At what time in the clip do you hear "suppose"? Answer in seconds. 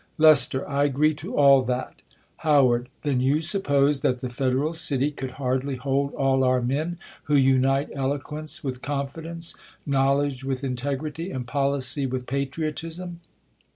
3.39-3.99